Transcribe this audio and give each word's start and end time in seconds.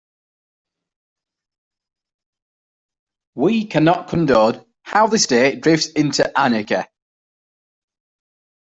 We 3.35 3.65
cannot 3.67 4.07
condone 4.07 4.65
how 4.81 5.05
the 5.05 5.19
state 5.19 5.61
drifts 5.61 5.89
into 5.89 6.23
anarchy. 6.39 6.81